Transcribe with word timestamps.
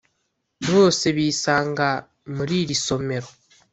bose 0.69 1.05
bisanga 1.17 1.87
muri 2.35 2.53
iri 2.63 2.75
somero 2.85 3.29